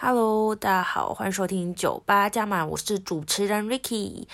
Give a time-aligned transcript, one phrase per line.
[0.00, 4.28] Hello，大家好，欢迎收听酒吧加满，我是主持人 Ricky。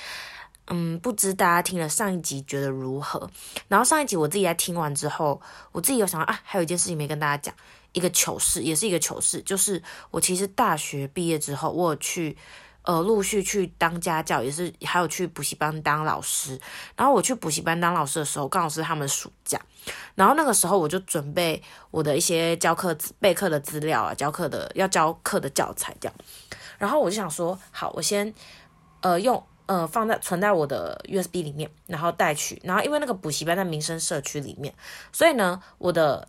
[0.67, 3.31] 嗯，不知大家听了上一集觉得如何？
[3.69, 5.41] 然后上一集我自己在听完之后，
[5.73, 7.55] 我自己有想到啊，还有一件事情没跟大家讲，
[7.95, 12.37] 一个糗事，也是一个糗事，就是我其实大学毕业之后，我去。
[12.85, 16.61] 呃，陆续去当家教，也是还有去补习班当老师。
[16.95, 19.59] 然后我去补习班当老师的时候，刚好是他们暑假。
[20.15, 26.15] 然后那个时候我就准备我的一些教课备课的资料啊，教课的要教课的教材这样。
[26.77, 28.35] 然后我就想说，好，我先
[29.01, 32.61] 呃用呃放在存在我的 USB 里面，然后带去。
[32.65, 34.75] 然后因为那个补习班在民生社区里面，
[35.11, 36.29] 所以呢，我的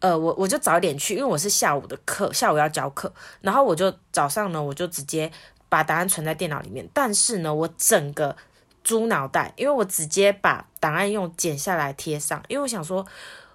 [0.00, 3.12] 呃我我就早一点去，因为我是下午的课，下午要教课。
[3.40, 5.30] 然后我就早上呢，我就直接。
[5.68, 8.36] 把答案存在电脑里面，但是呢，我整个
[8.84, 13.04] 猪脑袋，因为我直接把档案用剪下来贴上，因为我想说，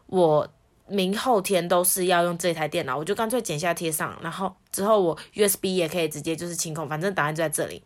[0.08, 0.48] 我
[0.88, 7.82] 明后天都是要用这台电脑，我就干脆剪下贴上，然后之后我 USB 也可以直接就是清空，反正档案就在这里。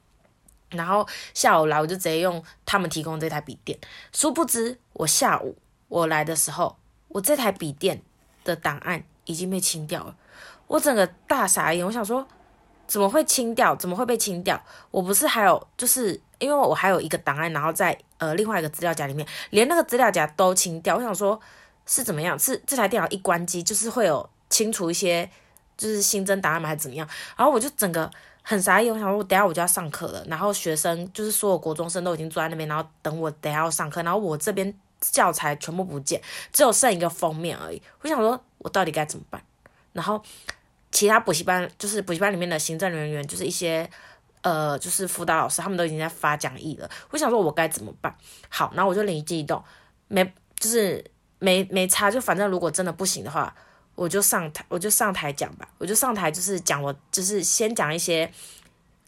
[0.71, 3.77] 然后下午来我就直接用他们提供这台笔电，
[4.11, 5.55] 殊不知我下午
[5.87, 6.75] 我来的时候，
[7.09, 8.01] 我这台笔电
[8.43, 10.15] 的档案已经被清掉了，
[10.65, 12.27] 我整个大傻眼，我想说。
[12.87, 13.75] 怎么会清掉？
[13.75, 14.61] 怎么会被清掉？
[14.91, 20.95] 我不是还有，就是因为我还有一个档案，然后在呃另外一个资料夹里面，连那个资料夹都清掉。
[20.95, 21.39] 我想说，
[21.85, 22.37] 是怎么样？
[22.37, 25.29] 是这台电脑一关机，就是会有清除一些，
[25.77, 26.69] 就是新增档案吗？
[26.69, 27.07] 还是怎么样？
[27.35, 28.09] 然后我就整个
[28.41, 36.21] 很傻眼，我想说，等下我就要上课了，然后学生就是所有国中生都已经坐在那边，然后等我等下要上课，然后我这边教材全部不见，
[36.53, 37.81] 只有剩一个封面而已。
[38.01, 39.41] 我想说，我到底该怎么办？
[39.93, 40.21] 然后。
[40.95, 43.87] 其他补习班就是补习班里面的行政人员，就是一些
[44.43, 46.89] 呃，就是辅导老师，他们都已经在发讲义了。
[47.09, 48.15] 我想说，我该怎么办？
[48.47, 49.61] 好，然后我就灵机一动，
[50.07, 50.23] 没
[50.57, 51.03] 就是
[51.39, 53.53] 没没差，就反正如果真的不行的话，
[53.95, 58.31] 我就上台，我就上台讲吧，我就上台就是讲我就是先讲一些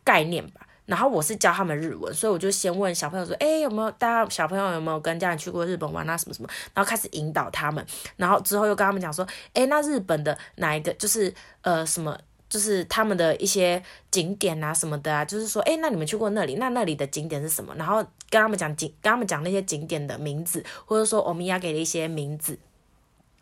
[0.04, 0.67] 概念吧。
[0.88, 6.18] 然后我是教他们日文，所以我就先问小朋友说：“哎，有没有大家小朋友有没有跟家人去过日本玩啊？
[6.18, 7.86] 什么什么？”然后开始引导他们，
[8.16, 12.18] 然后之后又跟他们讲说：“哎，那日本的哪一个就是呃什么，
[12.50, 16.56] 就是他们的一些景点啊什么的啊，就是说，哎，那你们去过那里？
[16.56, 17.76] 那那里的景点是什么？
[17.76, 17.98] 然后
[18.30, 22.58] 跟他们讲景，跟他们讲那些景点的名字，或者说欧米亚给的一些名字。”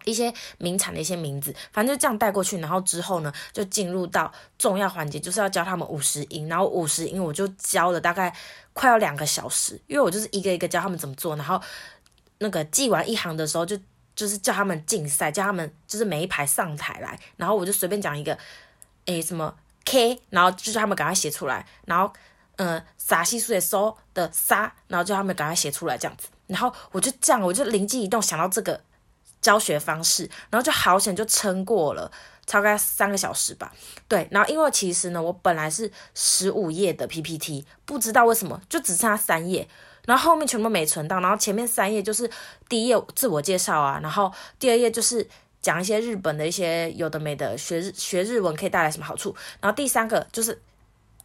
[0.05, 8.33] 一些名产的一些名字，反正就这样带过去，然后之后呢，就进入到重要环节，就是要教他们五十音，然后五十音我就教了大概
[8.73, 11.61] 快要两个小时，因为我就是一个一个教他们怎么做，然后
[12.37, 13.77] 那个记完一行的时候就，
[14.15, 18.37] 就是叫他们竞赛，叫他们就是每一排上台来，然后我就随便讲一个，
[19.05, 19.55] 诶什么
[19.85, 22.11] K，然后就叫他们赶快写出来，然后
[22.57, 28.81] 嗯，撒西苏的收的撒，然后叫他们赶快写出来这样子，然后我就这样，我就灵机一动想到这个。
[29.45, 32.11] 教学方式，然后就好险就撑过了，
[32.47, 33.71] 超概三个小时吧。
[34.07, 39.69] 对，然后因为其实呢，我本来是十五页的 PPT，不知道为什么就只剩下三页，
[40.07, 42.27] 然后后面全部没存到，然后前面三页就是
[42.67, 45.29] 第一页自我介绍啊，然后第二页就是
[45.61, 50.59] 讲一些日本的一些有的没的，学日学日文可以带来什么好处，然后第三个就是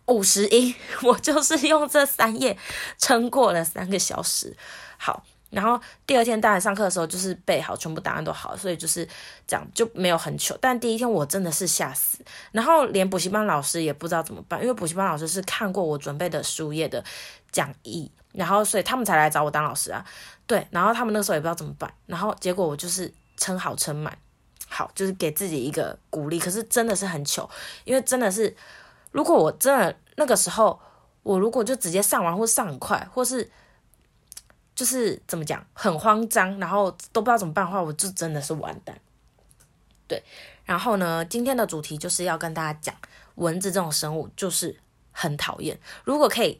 [0.08, 2.58] 五十音， 我就是用这三页
[2.98, 4.54] 撑过了三个小时。
[4.98, 5.24] 好。
[5.50, 9.06] 然后第二天大家上课的时候，就是备好全部答案都好，所以就是
[9.46, 10.56] 这样就没有很糗。
[10.60, 17.04] 但第一天我真的是吓死，然后连补习班老师也不知道怎么办，因为补习班老师是看过我准备的十五页的
[17.50, 20.04] 讲义，然后所以他们才来找我当老师啊。
[20.46, 24.16] 对，然后他们那时候也不知道怎么办，然后结果我就是撑好撑满，
[24.68, 26.38] 好就是给自己一个鼓励。
[26.38, 27.50] 可是真的是很糗，
[27.84, 28.56] 因为真的是
[29.10, 30.80] 如果我真的那个时候
[31.24, 33.50] 我如果就直接上完或上很快，或是。
[34.80, 38.98] 就是怎么讲，很慌张，然后都不知道怎么办的话，我就真的是完蛋。
[40.08, 40.24] 对，
[40.64, 42.94] 然后呢，今天的主题就是要跟大家讲，
[43.34, 44.74] 蚊子这种生物就是
[45.12, 45.78] 很讨厌。
[46.02, 46.58] 如果可以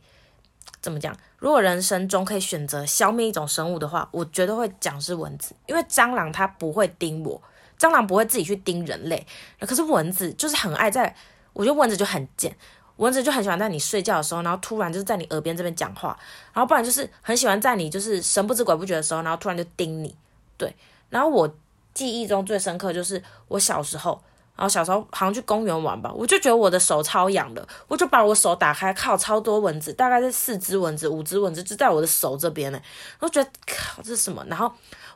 [0.82, 7.42] 怎么讲，如果人生中可以选择消灭一种生物的话，我绝对会讲是蚊子，因为蟑螂它不会叮我，
[7.78, 9.26] 蟑螂不会自己去叮人类，
[9.60, 11.16] 可是蚊子就是很爱在，
[11.54, 12.54] 我觉得蚊子就很贱。
[13.00, 16.14] 蚊子就很喜欢在你睡觉的时候，然后突然就是在你耳边这边讲话，
[16.52, 20.14] 然后不然就是很喜欢在你就是神不知鬼不觉的时候，然后突然就叮你。
[20.58, 20.76] 对，
[21.08, 21.50] 然后我
[21.94, 24.22] 记忆中最深刻就是我小时候，
[24.54, 32.78] 然后小时候好像去公园玩吧，我就觉得我的手超痒的，我就把我手打开，靠，超多蚊子，大概是四只蚊子、五只蚊子就在我的手这边呢，
[33.20, 34.44] 我觉得靠，这是什么？
[34.46, 34.70] 然后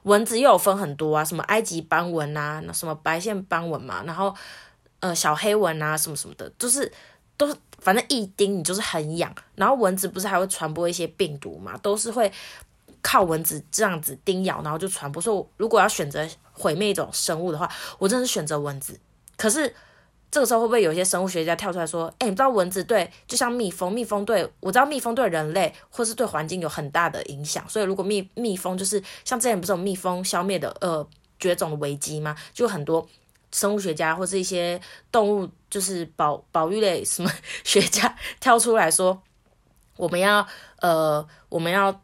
[0.04, 4.34] 蚊子又有分很多啊，什么埃及斑蚊啊，那什么白线斑蚊嘛，然后
[5.00, 6.90] 呃小黑蚊啊，什么什么的，就是
[7.36, 7.54] 都是。
[7.84, 12.32] 反正一叮你就是很痒，然后蚊子不是还会传播一些病毒嘛，都是会
[13.02, 15.22] 靠蚊子这样子叮咬，然后就传播。
[15.22, 18.98] 所以如果要选择毁灭一种生物的话，我真的是选择蚊子。
[19.36, 19.72] 可是
[20.30, 31.06] 这个时候会不会有一些生物学家跳出来说，哎，你知道蚊子对，就像蜜蜂，蜜蜂对我知道蜜蜂对人类或是对环境有很大的影响，所以如果蜜蜜蜂就是像之前不是有蜜蜂消灭的呃
[31.38, 32.34] 绝种的危机吗？
[32.54, 33.06] 就很多
[33.54, 34.80] 生物学家或是一些
[35.10, 37.30] 动物就是保保育类什么
[37.64, 39.22] 学家跳出来说，
[39.96, 40.46] 我们要
[40.80, 42.00] 呃我们要。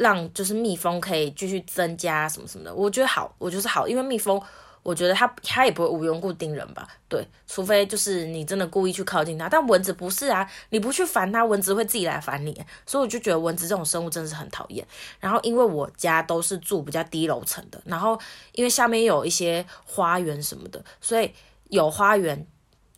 [0.00, 4.40] 让就是蜜蜂可以继续增加什么什么的，我觉得好，我就是好，因为蜜蜂，
[4.88, 14.82] 我觉得它它也不会无缘故叮人吧，对，除非就是你真的故意去靠近它，但蚊子不是啊，你不去烦它，蚊子会自己来烦你，所以我就觉得蚊子这种生物真的是很讨厌。
[15.20, 18.18] 然后因为我家都是住比较低楼层的，然后
[18.52, 21.30] 因为下面有一些花园什么的，所以
[21.68, 22.46] 有花园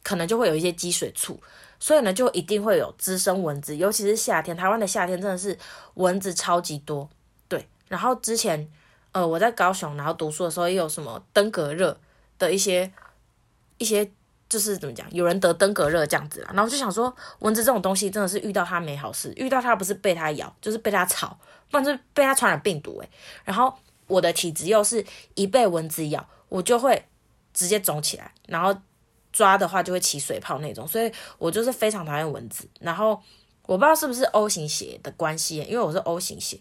[0.04, 1.42] 可能就会有一些积水处。
[1.80, 5.58] 所以呢，就一定会有滋生蚊子，尤其是夏天，台湾的夏天真的是
[5.94, 7.08] 蚊子超级多。
[7.48, 8.70] 对，然后之前，
[9.12, 11.96] 呃，我在高雄，然后读书的时候，也有什么登革热
[12.38, 12.90] 的一些
[13.78, 14.10] 一些，
[14.48, 16.46] 就是怎么讲，有人得登革热这样子。
[16.52, 21.38] 然后就想说，蚊子这种东西真的是遇到它没好事，遇到它不是被它咬，就是被它吵，
[21.70, 23.08] 不然就是被它传染病毒诶。
[23.44, 23.74] 然后
[24.06, 25.04] 我的体质又是
[25.34, 27.04] 一被蚊子咬，我就会
[27.52, 28.74] 直接肿起来，然后。
[29.32, 31.08] 抓的话就会起水泡那种，所以
[31.38, 32.68] 我就是非常讨厌蚊子。
[32.80, 33.10] 然后
[33.64, 36.58] 我不知道是不是 O 型血的关系，因为我是 O 型血，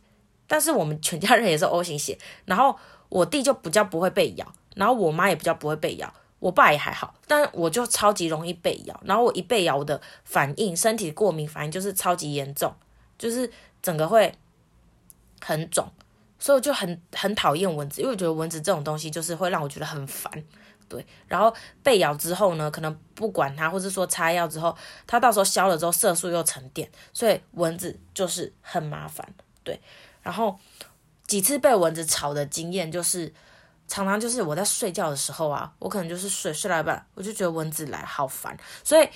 [0.50, 2.18] 但是我们全家人也是 O 型血。
[2.44, 9.00] 然后我弟就比较不会被咬，然后我妈也比较不会被咬，我爸也还好，但我就超级容易被咬。
[9.06, 12.74] 然后我一被咬，我的反应，身体过敏反应就是超级严重，
[13.18, 13.50] 就是
[13.81, 14.34] 整个会
[15.40, 15.90] 很肿，
[16.38, 20.31] 所以我就很很讨厌蚊子，因为我觉得蚊子这种东西就是会让我觉得很烦。
[20.88, 21.54] 对，然后
[21.84, 24.75] 被咬之后呢，可能不管它，或者说擦药之后，
[25.06, 29.24] 它到时候消了之后，色素又沉淀，所以蚊子就是很麻烦。
[29.63, 29.80] 对，
[30.29, 30.55] 然后
[31.25, 33.33] 几次被蚊子吵的经验就是，
[33.87, 39.09] 常常就是我在睡觉的时候啊，我可能就是睡睡到一半，我就觉得蚊子来好烦，所以。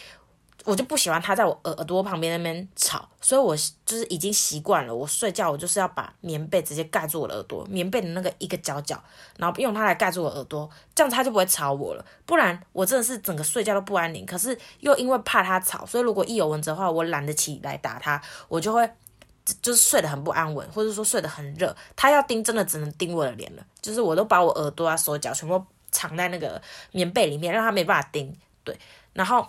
[0.66, 3.54] 我就不喜欢它在我耳耳朵旁边那边吵，所以我
[3.86, 4.96] 就是已经习惯了。
[4.96, 9.04] 我睡觉，我就是要把棉被直接盖住我的耳朵，棉被的那个一个角角，
[9.36, 12.06] 然后用它来盖住我耳朵，这样它就不会吵我了。
[12.26, 14.26] 不然我真的是整个睡觉都不安宁。
[14.26, 18.90] 可是又因为怕它吵，所以如果一有蚊子的话，我懒得起来打它，我就会
[19.62, 21.76] 就是睡得很不安稳，或者说睡得很热。
[21.96, 23.66] 他要叮，真的只能叮我的脸了。
[23.82, 26.62] 就是我都把我耳朵啊、手脚全部藏在那个
[26.92, 28.36] 棉被里面，让他没办法叮。
[28.64, 28.78] 对，
[29.14, 29.48] 然后。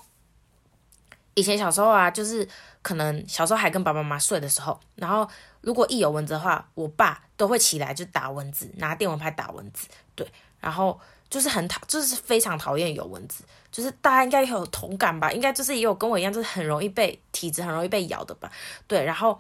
[1.37, 2.49] 以前小时候啊，就是
[2.81, 5.29] 可能小时候还跟爸爸妈妈睡的时候，然后
[5.63, 9.89] 如果一有蚊子的话，我爸都会起来就打蚊子，拿电蚊拍打蚊子。
[10.15, 10.25] 对，
[10.61, 10.97] 然后
[11.29, 13.43] 就是很讨，就是非常讨厌有蚊子，
[13.73, 15.33] 就是大家应该有同感吧？
[15.33, 18.49] 应该就是也有跟我一样，就是很容易被体质很容易被咬的吧？
[18.87, 19.37] 对，然后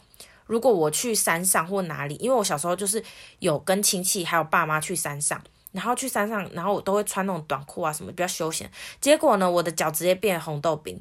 [0.46, 3.02] 如果我去山上或哪里，因为我小时候就是
[3.38, 5.42] 有跟亲戚还有爸妈去山上，
[5.72, 8.70] 然后去山上，然后我都会穿那种短裤啊什么比较休闲，
[9.00, 11.00] 结果呢，我的脚直接变红豆冰。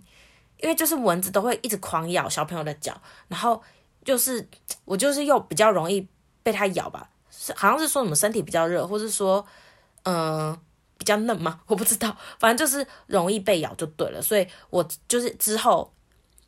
[0.59, 2.95] 因为就是蚊子都会一直狂咬小朋友的脚，
[3.27, 3.61] 然后
[4.05, 4.47] 就是
[4.85, 6.07] 我就是又比较容易
[6.41, 9.45] 被它咬吧，是好像是说什么身体比较热，或是说
[10.03, 10.57] 嗯、
[10.97, 11.59] 比较嫩吗？
[11.67, 14.21] 我不知道，反正就是容易被咬就对了。
[14.21, 15.91] 所以我就是之后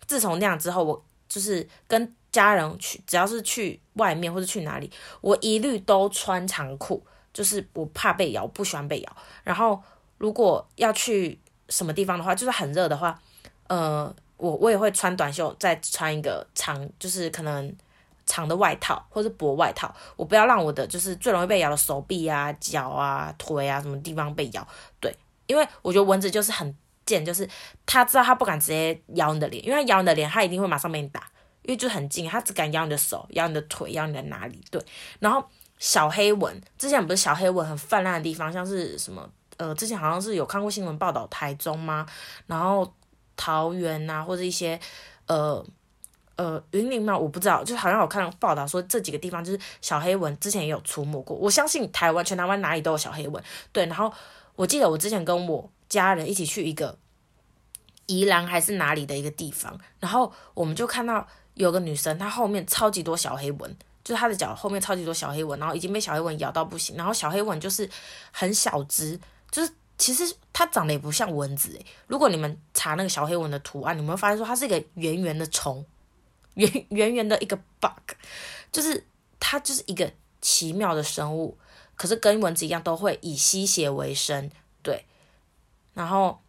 [0.08, 4.92] 自从那样之后，我就是跟家人去，只要是去外面或者去哪里，
[5.22, 7.02] 我一律都穿长裤，
[7.34, 9.18] 就是我怕被咬，不喜欢被咬。
[9.44, 9.82] 然后
[10.18, 11.40] 如果要去
[11.70, 13.18] 什么地方的话，就是很热的话。
[13.68, 17.76] 呃，我我也会穿短袖，再穿一个长，就是可能
[18.26, 19.92] 长的外套或者薄外套。
[20.16, 24.68] 我不要让我的就是最容易被咬的手臂啊、脚啊、腿啊什么地方被咬。
[25.00, 25.12] 对，
[25.48, 26.76] 因为我觉得蚊子就是很
[27.08, 27.50] 贱，就是
[27.88, 31.24] 它知道它不敢直接咬你的脸，因为它咬你的脸，它一定会马上被你打，
[31.66, 34.64] 因为就很近，它只敢咬你的手、咬你的腿、咬你的哪里。
[34.72, 34.82] 对，
[35.20, 35.44] 然后
[35.78, 42.06] 小黑蚊之前不是小黑蚊很泛滥的地方，像是什么呃，之前好像是有看过新闻报道台中吗？
[42.48, 42.92] 然后。
[43.38, 44.80] 桃园啊，或者一些
[45.28, 45.62] 呃
[46.38, 51.36] 呃云林嘛，我不知道，就好像我看报道说这几个地方就是小黑蚊之前也有出没过。
[51.36, 53.44] 我相信台湾全台湾哪里都有小黑蚊，
[53.74, 53.86] 对。
[53.88, 54.10] 然后
[54.56, 56.98] 我记得我之前跟我家人一起去一个
[58.06, 67.90] 宜兰还是哪里的一个地方，然后我们就看到有个女生，她后面超级多小黑蚊，就是她的脚后面超级多小黑蚊，然后已经被小黑蚊咬到不行，然后小黑蚊就是
[68.32, 69.20] 很小只，
[69.52, 69.72] 就是。
[69.98, 75.86] 其实它长得也不像蚊子诶，如果你们查那个小黑蚊的图案，你们会发现说它是一个圆圆的虫，
[76.56, 78.12] 圆圆圆的一个 bug，
[78.74, 79.08] 就是
[79.40, 81.58] 它就是一个奇妙的生物。
[81.96, 84.52] 可是跟蚊子一样，都会以吸血为生，
[84.84, 85.06] 对。
[85.94, 86.42] 然后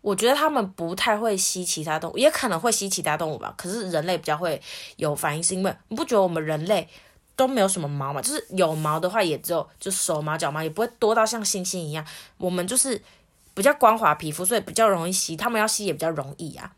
[0.00, 3.54] 我觉得他们不太会吸其他动物，也可能会吸其他动物吧。
[3.56, 4.60] 可是人类比较会
[4.96, 6.88] 有反应，是因为你不觉得我们人类？
[7.36, 12.04] 都没有什么毛嘛，就是有毛的话，也只有就手毛脚毛，也不会多到像猩猩一样。
[12.36, 13.00] 我们就是
[13.54, 16.74] 比较光滑皮肤，所以比较容易吸，他们要吸也比较容易啊。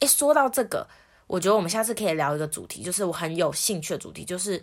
[0.00, 0.86] 诶，说到这个，
[1.26, 4.62] 我觉得我们下次可以聊一个主题，就是我很有兴趣的主题，就是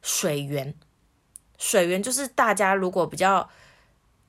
[0.00, 0.72] 水源。
[1.58, 3.50] 水源就是大家如果比较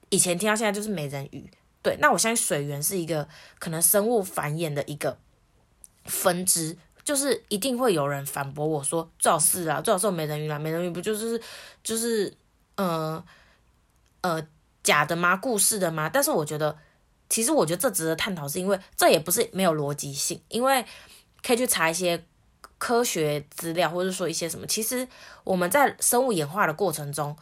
[0.10, 1.48] 以前听到现在就是美人鱼，
[1.86, 3.28] 对，那我相信水源是一个
[3.60, 5.16] 可能生物繁衍的一个
[6.06, 11.40] 分支，就是一定会有人反驳我说最好是啊，最好是美人鱼啦，美人鱼不就是
[11.84, 12.36] 就是
[12.78, 13.24] 呃
[14.22, 14.42] 呃
[14.82, 15.38] 假的吗？
[15.38, 16.10] 故事的吗？
[16.10, 16.76] 但是我觉得，
[17.30, 20.84] 其实我觉得这值得探讨，是因为这也不是没有逻辑性，因为
[21.44, 22.26] 可以去查一些。
[22.78, 25.08] 科学资料，或者说一些什么，其实
[25.46, 27.36] 我们在生物演化的过程中，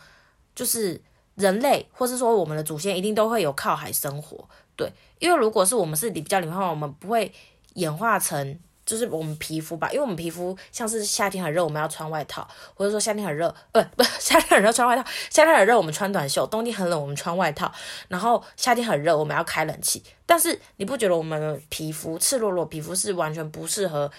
[0.53, 1.01] 就是
[1.35, 7.31] 人类，或是说我们的祖先，一定都会有靠海生活，对，因为如果是我们是比较里面的话，我们不会
[7.73, 17.71] 演化成就是我们皮肤吧，因为我们皮肤像是夏天很热，我们要穿外套，或者说夏天很热，呃，不， 夏天很热穿外套，夏天很热我们穿短袖，冬天很冷我们穿外套，
[18.07, 24.11] 然后夏天很热我们要开冷气，但是你不觉得我们皮肤赤裸裸皮肤是完全不适合？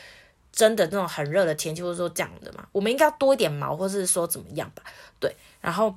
[0.56, 4.84] 真的那种很热的天气，或者说这样的嘛，我们应该要多一点毛，或是说怎么样吧？
[5.18, 5.92] 对，然后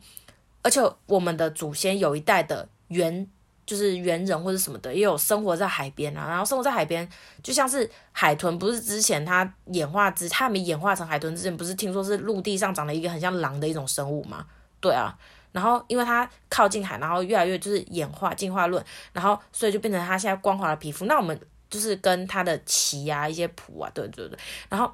[0.68, 3.26] 而且我们的祖先有一代的猿，
[3.66, 6.28] 就是猿人或者什么的，也有生活在海边啊。
[6.28, 7.08] 然后生活在海边，
[7.42, 14.46] 就像是海豚，不是之前它演化之，它没演化成海豚之前，不是听说是陆地上长了一个很像狼的一种生物吗？
[14.82, 15.18] 对啊，
[15.54, 18.84] 然后因为它靠近海，然后越来越就是演化进化论，
[19.14, 21.06] 然后所以就变成它现在光滑的皮肤。
[21.06, 21.40] 那我们。
[21.70, 24.90] 就是跟它的鳍啊，一些蹼啊，对对对，然后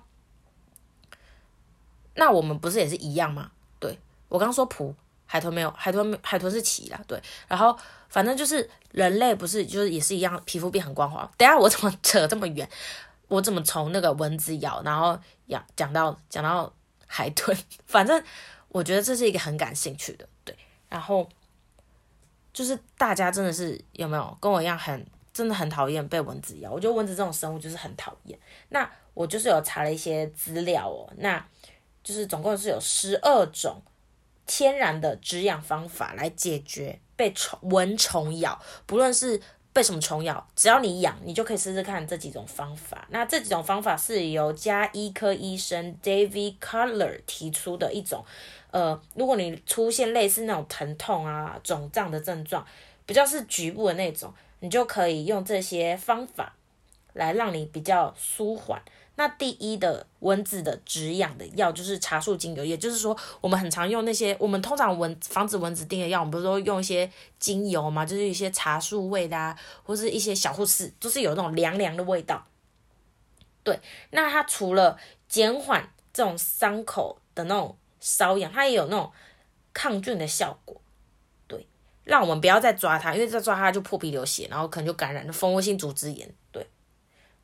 [2.15, 3.51] 那我们不是也是一样吗？
[3.77, 4.91] 对，我刚说蹼，
[5.33, 7.75] 海豚没有，海豚海豚是鳍啦，对，然后
[8.07, 11.27] 反正就是人类不是就是也是一样，皮肤变很光滑。
[11.35, 12.69] 等下我怎么扯这么远？
[13.27, 16.71] 我怎么从那个蚊子咬，然后讲讲到讲到
[17.07, 17.57] 海豚？
[17.87, 18.23] 反正
[18.67, 20.55] 我觉得这是一个很感兴趣的，对，
[20.87, 21.27] 然后
[22.53, 25.03] 就是大家真的是有没有跟我一样很。
[25.33, 28.37] 真的很讨厌被蚊子咬，我觉得蚊子这种生物就是很讨厌。
[28.69, 31.43] 那我就是有查了一些资料哦，那
[32.03, 33.81] 就是总共是有十二种
[34.45, 43.07] 天然的止痒方法来解决被虫蚊虫咬，不论是被什么虫咬，只要你痒，你就可以试试看这几种方法。
[43.09, 48.23] 那这几种方法是由家医科医生 David Color 提出的一种，
[48.71, 52.65] 呃，如果你出现类似那种疼痛啊、肿胀的症状，
[53.05, 54.33] 比较是局部的那种。
[54.59, 56.55] 你就可以用这些方法
[57.11, 58.81] 来让你比较舒缓。
[59.15, 72.43] 那第一的蚊子的止痒的药就是茶树精油，也就是说，我们很常用那些我们通常蚊防止蚊子叮的药，我们不是都用一些精油嘛，就是一些茶树味的啊，或是一些小护士，就是有那种凉凉的味道。
[73.63, 73.79] 对，
[74.09, 74.97] 那它除了
[75.29, 79.11] 减缓这种伤口的那种瘙痒，它也有那种
[79.73, 80.81] 抗菌的效果。
[81.47, 81.67] 对
[82.03, 86.29] 让我们不要再抓它，因为再抓它就破皮流血，然后可能就感染了蜂窝性组织炎。
[86.51, 86.67] 对，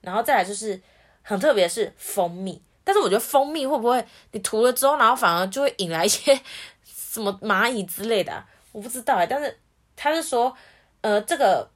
[0.01, 0.81] 然后再来就是
[1.29, 6.41] 很特别是蜂蜜，但是我觉得蜂蜜会不会你涂了之后，然后反而就会引来一些
[6.83, 8.43] 什么蚂蚁之类的？
[8.71, 9.59] 我不知道哎，但是
[9.95, 10.51] 他是说，
[11.01, 11.69] 呃，这个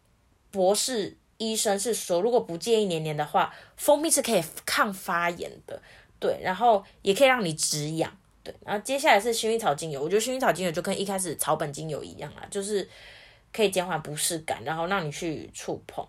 [0.50, 5.80] 博士医生是说，如果不介意黏黏的话，蜂蜜是可以抗发炎的，
[6.20, 8.12] 对，然后也可以让你止痒。
[8.44, 12.90] 对，然后接下来是薰衣草精油，我觉得薰衣草精油就跟一开始草本精油一样啦，就是
[13.54, 16.04] 可以减缓不适感，然后让你去触碰。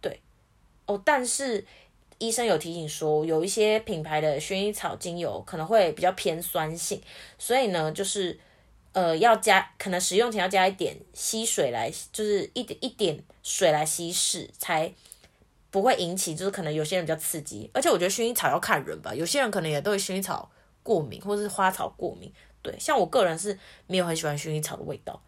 [0.00, 0.22] 对，
[0.86, 1.66] 哦，但是
[2.20, 7.02] 医生有提醒说，有一些品牌的薰衣草精油可能会比较偏酸性，
[7.36, 8.38] 所以呢，就是
[8.92, 14.94] 呃要加，可能使用前要加一点稀水来，就是一点一点水来稀释，才
[15.72, 17.68] 不会引起，就是可能有些人比较刺激。
[17.74, 20.48] 而且我觉得薰衣草要看人吧，有些人可能也对薰衣草。
[20.82, 25.22] 过敏或是花草过敏，对，像我个人是没有很喜欢薰衣草的味道。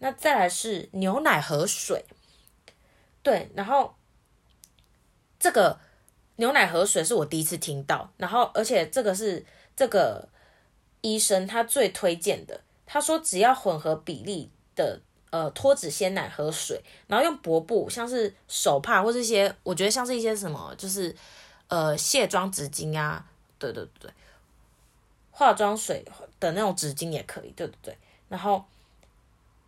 [0.00, 2.04] 那再来是牛奶和水，
[3.22, 3.94] 对，然后
[5.42, 5.76] 这个
[6.36, 9.44] 牛奶和水是我第一次听到，然后而且这个是
[9.74, 10.28] 这个
[11.00, 21.12] 医生他最推荐的，他说只要混合比例的呃脱脂鲜奶和水，然后用薄布，像是手帕或是一些我觉得像是一些什么就是
[21.66, 23.26] 呃卸妆纸巾啊，
[23.58, 24.08] 对对对。
[25.34, 26.04] 化妆水
[26.38, 27.96] 的那种纸巾也可以，对不对？
[28.28, 28.64] 然后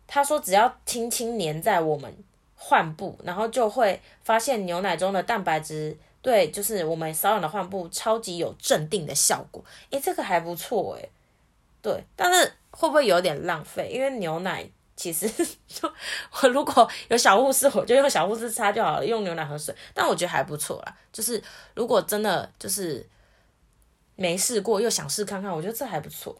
[0.07, 2.15] 他说，只要轻轻粘在我们
[2.55, 9.63] 患部，然后就会发现牛奶中的蛋白质对，就是我们瘙痒的患部超级有镇定的效果。
[9.91, 11.09] 诶，这个还不错诶。
[11.81, 13.89] 对，但是会不会有点浪费？
[13.93, 15.29] 因为牛奶其实
[15.67, 15.91] 就
[16.41, 19.75] 我如果有小护士，我就用小护士擦就好了，用牛奶和水。
[19.93, 21.41] 但我觉得还不错啦，就是
[21.75, 23.07] 如果真的就是。
[24.17, 26.33] 没试过又想试看看，我觉得这还不错。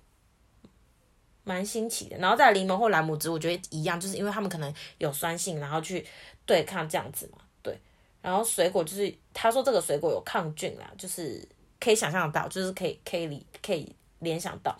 [1.45, 2.17] 蛮新奇的。
[2.17, 6.05] 然后再柠檬或蓝姆汁，我觉得一样，就是因为他们可能有酸性，然后去
[6.45, 7.37] 对抗这样子嘛。
[7.61, 7.79] 对，
[8.21, 11.47] 然后水果就是他说这个水果有抗菌啦，就是
[11.79, 14.77] 可以想象到，就是可以可以理可以联想到。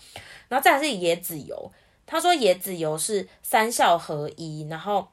[0.50, 1.72] 然后再来是椰子油，
[2.06, 5.08] 他说椰子油是三效合一，然后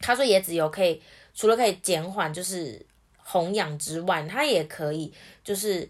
[0.00, 1.02] 他说椰子油可以
[1.34, 2.86] 除了可以减缓就是
[3.16, 5.12] 红痒之外，它也可以
[5.44, 5.88] 就是。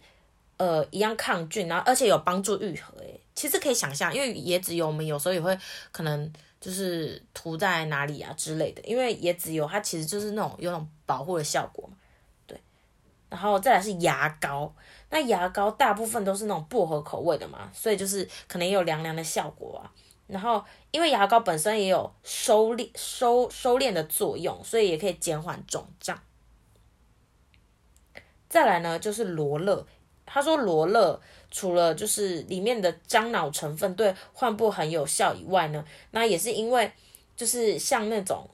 [0.61, 2.93] 呃，一样抗菌，然后而且有帮助愈合。
[2.99, 5.59] 诶，其实可以想象，因为椰子油我们有时候也会
[5.93, 6.31] 可能
[6.61, 11.97] 就是涂在哪里啊之类的，因为椰子油它其实就是那种有那种保护的效果嘛。
[12.47, 12.61] 对，
[13.31, 14.71] 然后再来是牙膏，
[15.09, 19.89] 那牙膏大部分都是那种薄荷口味的嘛，所以就是可能也有凉凉的效果啊。
[20.27, 26.21] 然后因为牙膏本身也有收敛收收敛的作用，所以也可以减缓肿胀。
[28.51, 29.87] 再来呢，就是罗勒。
[30.33, 31.21] 他说罗勒
[31.51, 36.91] 除了就是里面的樟脑成分对患部很有效以外呢，那也是因为
[37.37, 38.49] 就是像那种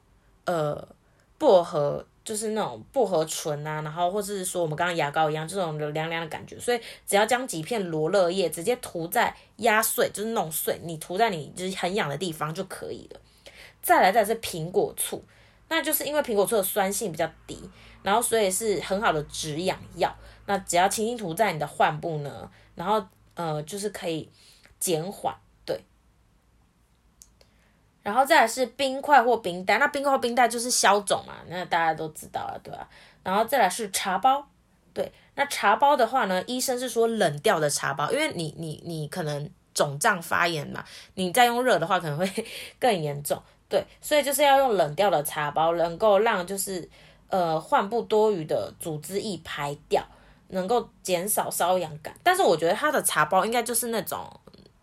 [0.47, 0.89] 呃
[1.37, 13.21] 薄荷，就是那种薄荷醇啊，然后或是说我们刚刚牙膏一样这种凉凉的感觉，所以只要将几片罗勒叶直接涂在压碎，就是弄碎，你涂在你就是很痒的地方就可以了。
[13.83, 15.23] 再来再是苹果醋，
[15.69, 17.59] 那就是因为苹果醋的酸性比较低，
[18.03, 20.15] 然后所以是很好的止痒药。
[20.47, 23.05] 那只要轻轻涂在你的患部呢，然后
[23.35, 24.31] 呃就是可以
[24.79, 25.85] 减缓，对。
[28.03, 32.89] 然后再来是冰块或冰袋，那冰块或冰袋就是消肿嘛，那大家都知道了，对吧？
[33.25, 34.49] 然后再来是茶包，
[34.95, 42.47] 对，那茶包的话呢，医生是说冷掉的茶包，因为你你你可能肿胀发炎嘛，你再用热的话可能会
[42.79, 46.89] 更严重，对，所以就是要用冷掉的茶包，能够让就是
[47.29, 50.05] 呃患部多余的组织液排掉。
[50.51, 54.25] 能够减少瘙痒感，但是我觉得它的茶包应该就是那种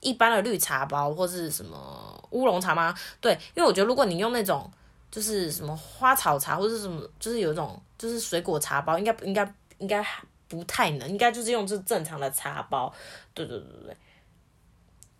[0.01, 2.93] 一般的绿茶包或是什么乌龙茶吗？
[3.21, 4.69] 对，因为我觉得如果你用那种
[5.09, 10.05] 就是什么花草茶或者什么，就是有一种就是水果茶包，应该应该应该
[10.49, 12.93] 不太能，应该就是用这正常的茶包。
[13.33, 13.97] 对对对对。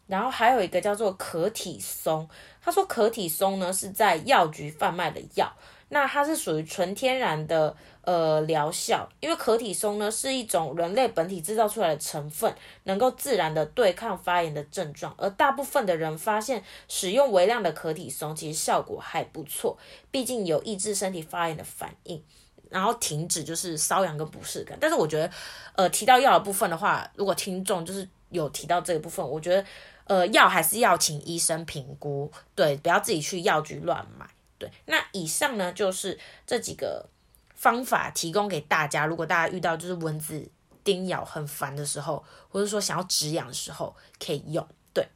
[0.08, 2.28] 然后还有一个叫做可体松，
[2.62, 5.52] 他说可体松呢是在药局贩卖的药。
[5.90, 12.52] 那它是属于纯天然的呃疗效，因为可体松呢是一种人类本体制造出来的成分，
[12.86, 19.78] 能够自然的对抗发炎的症状，而大部分的人发现使用微量的可体松其实效果还不错，
[20.10, 22.24] 毕竟有抑制身体发炎的反应，
[22.72, 24.76] 然后停止就是瘙痒跟不适感。
[24.82, 25.30] 但是我觉得，
[25.76, 29.64] 呃，提到药的部分的话，如果听众就是有提到这个部分，我觉得
[30.06, 34.30] 呃药还是要请医生评估，对，不要自己去药局乱买。
[34.58, 37.10] 对，那以上呢就是这几个
[37.56, 39.06] 方法提供给大家。
[39.06, 40.50] 如果大家遇到就是蚊子
[40.84, 44.66] 叮咬很烦的时候，或者说想要止痒的时候，可以用。
[44.94, 45.08] 对，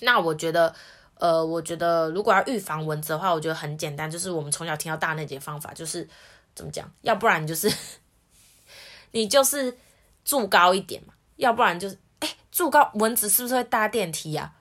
[0.00, 0.74] 那我觉得，
[1.14, 6.08] 呃，我觉得如果要预防蚊子的话，我觉得很简单，就是我们从小听到大那几方法，就是
[6.54, 6.90] 怎么讲？
[7.02, 7.70] 要不然就是
[9.12, 9.76] 你就是
[10.24, 11.98] 住高一点嘛，要不然就是，
[12.52, 14.60] 住高蚊子是不是会搭电梯呀、啊？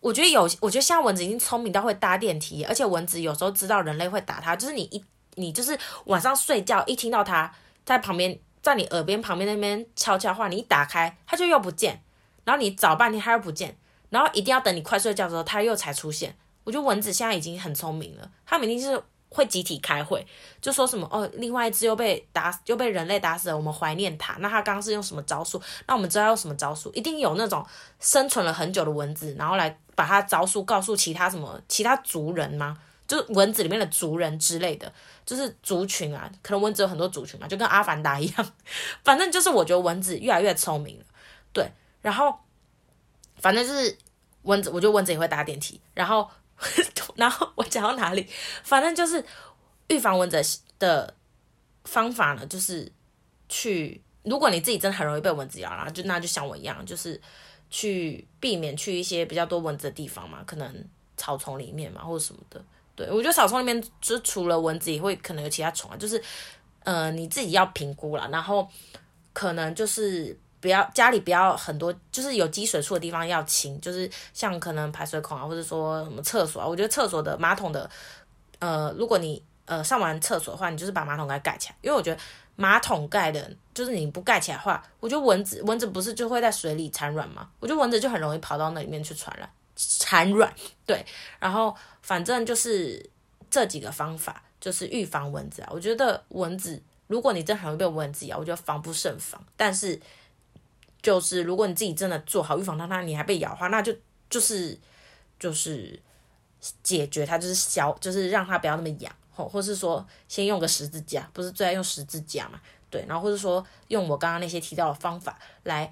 [0.00, 7.52] 我觉得有，我觉得现在蚊子已经聪明到会搭电梯，而且蚊子有时候知道人类会打它，就是你一你就是晚上睡觉一听到它
[7.84, 12.02] 在旁边，在你耳边旁边那边悄悄话，你一打开它就又不见，
[12.44, 13.76] 然后你找半天它又不见，
[14.10, 16.36] 然后一定要等你快睡觉的时候它又才出现。
[16.64, 19.02] 我觉得蚊子现在已经很聪明了，它们一定是。
[19.32, 20.24] 会集体开会，
[20.60, 23.56] 就说什么哦，另外一只又被打，又被人类打死了。
[23.56, 24.34] 我们怀念它。
[24.40, 25.60] 那它刚刚是用什么招数？
[25.86, 26.92] 那我们知道用什么招数？
[26.92, 27.64] 一定有那种
[27.98, 32.78] 生存了很久的蚊子，然后来把它招数告诉其他什么其他族人吗？
[33.08, 34.92] 就是蚊子里面的族人之类的，
[35.24, 36.30] 就是族群啊。
[36.42, 38.52] 可能蚊子有很多族群嘛，就跟阿凡达一样。
[39.02, 41.04] 反正就是我觉得蚊子越来越聪明了，
[41.52, 41.72] 对。
[42.02, 42.38] 然后
[43.38, 43.96] 反正就是
[44.42, 45.80] 蚊子，我觉得蚊子也会搭电梯。
[45.94, 46.28] 然后。
[47.14, 48.26] 然后我讲到哪里？
[48.62, 49.24] 反正就是
[49.88, 50.42] 预防蚊子
[50.78, 51.14] 的
[51.84, 52.90] 方法呢，就是
[53.48, 57.20] 去，如果你自己真的很容易被蚊子咬，然后就那就像我一样，就是
[57.70, 62.64] 去避免去一些比较多蚊子的地方嘛，可能草丛里面嘛，或者什么的。
[62.94, 66.22] 对，我觉得草丛里面就除了蚊子，也会可能有其他虫啊，就是
[66.84, 68.68] 呃你自己要评估啦，然后
[69.32, 70.38] 可能就是。
[70.62, 76.66] 不要家里不要很多，就是有积水处的地方要清，就是像可能排水孔啊，或者说什么厕所啊。
[76.66, 77.90] 我觉得厕所的马桶的，
[78.60, 82.20] 呃，如果你呃上完厕所的话，你就是把马桶盖盖起来，因为我觉得
[82.54, 87.48] 马桶盖的，就是你不盖起来的话，我觉得蚊子蚊子不是就会在水里产卵吗？
[87.58, 90.54] 我觉得蚊子就很容易跑到那里面去传染产卵。
[90.86, 91.04] 对，
[91.40, 93.04] 然后反正就是
[93.50, 95.68] 这几个方法，就是预防蚊子啊。
[95.72, 100.00] 我觉得蚊子，如果你真的很容易被蚊子咬，我觉得防不胜防，但是。
[101.02, 103.92] 就是如果你自己真的做好预防它，那你还被咬的话，那就
[104.30, 104.78] 就是
[105.38, 106.00] 就是
[106.82, 112.60] 解决它，就是消，就是让它不要那么痒，或，或是说先用个十字架，不是最爱用十字架嘛？
[112.88, 115.90] 对，然后或者说用我刚刚那些提到的方法来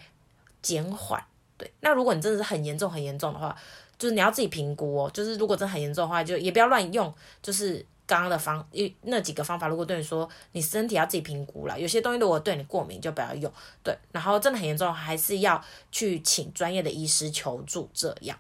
[0.63, 1.23] 减缓。
[1.57, 3.57] 对，那如果你真的是很严重、很严重的话，
[3.99, 5.11] 就是你要自己评估哦。
[5.13, 7.13] 就是如果真的很严重的话，就也不要乱用。
[7.43, 13.53] 就是刚刚的方，一那几个方法，如果对你说你身体要自己评估了，有些东西如果对你过敏，就不要用。
[13.85, 17.89] 对，然后真的很严重，还是要去请专业的医师求助。
[17.95, 18.37] 这样。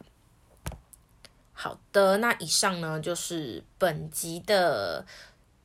[1.52, 5.06] 好的，那以上呢就是本集的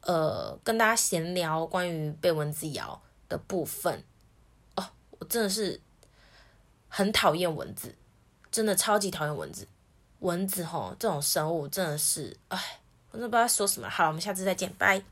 [0.01, 4.03] 呃跟大家闲聊关于被蚊子咬的部分。
[4.75, 4.85] 哦，
[5.17, 5.81] 我真的是。
[6.87, 7.93] 很讨厌蚊子，
[8.49, 9.67] 真的超级讨厌蚊子。
[10.19, 12.79] 蚊子吼，这种生物真的是，哎，
[13.15, 13.89] 我真的不知道说什么。
[13.89, 15.05] 好，我们下次再见，拜。